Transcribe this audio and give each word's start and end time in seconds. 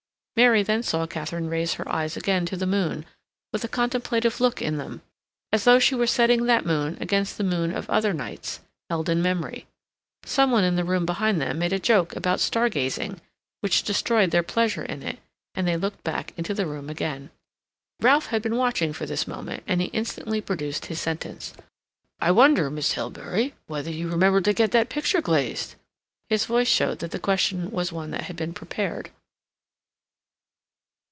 Mary 0.37 0.63
then 0.63 0.81
saw 0.81 1.05
Katharine 1.05 1.49
raise 1.49 1.75
her 1.75 1.87
eyes 1.91 2.17
again 2.17 2.47
to 2.47 2.57
the 2.57 2.65
moon, 2.65 3.05
with 3.53 3.63
a 3.63 3.67
contemplative 3.67 4.41
look 4.41 4.59
in 4.59 4.77
them, 4.77 5.03
as 5.51 5.65
though 5.65 5.77
she 5.77 5.93
were 5.93 6.07
setting 6.07 6.45
that 6.47 6.65
moon 6.65 6.97
against 6.99 7.37
the 7.37 7.43
moon 7.43 7.71
of 7.71 7.87
other 7.91 8.11
nights, 8.11 8.59
held 8.89 9.07
in 9.07 9.21
memory. 9.21 9.67
Some 10.25 10.49
one 10.49 10.63
in 10.63 10.77
the 10.77 10.83
room 10.83 11.05
behind 11.05 11.39
them 11.39 11.59
made 11.59 11.73
a 11.73 11.77
joke 11.79 12.15
about 12.15 12.39
star 12.39 12.69
gazing, 12.69 13.21
which 13.59 13.83
destroyed 13.83 14.31
their 14.31 14.41
pleasure 14.41 14.81
in 14.83 15.03
it, 15.03 15.19
and 15.53 15.67
they 15.67 15.77
looked 15.77 16.03
back 16.03 16.33
into 16.35 16.55
the 16.55 16.65
room 16.65 16.89
again. 16.89 17.29
Ralph 17.99 18.27
had 18.27 18.41
been 18.41 18.55
watching 18.55 18.93
for 18.93 19.05
this 19.05 19.27
moment, 19.27 19.61
and 19.67 19.79
he 19.79 19.89
instantly 19.89 20.41
produced 20.41 20.87
his 20.87 20.99
sentence. 20.99 21.53
"I 22.19 22.31
wonder, 22.31 22.71
Miss 22.71 22.93
Hilbery, 22.93 23.53
whether 23.67 23.91
you 23.91 24.09
remembered 24.09 24.45
to 24.45 24.53
get 24.53 24.71
that 24.71 24.89
picture 24.89 25.21
glazed?" 25.21 25.75
His 26.29 26.45
voice 26.45 26.67
showed 26.69 26.97
that 26.97 27.11
the 27.11 27.19
question 27.19 27.69
was 27.69 27.91
one 27.91 28.09
that 28.09 28.23
had 28.23 28.35
been 28.37 28.53
prepared. 28.53 29.11